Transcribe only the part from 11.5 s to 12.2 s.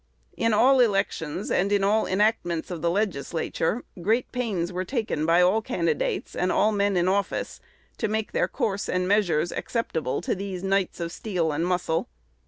and muscle.